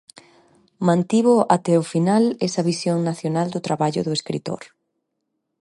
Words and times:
Mantivo 0.87 1.35
até 1.55 1.73
o 1.81 1.83
final 1.93 2.23
esa 2.47 2.65
visión 2.71 2.97
nacional 3.09 3.47
do 3.53 3.63
traballo 3.67 4.01
do 4.03 4.11
escritor. 4.19 4.61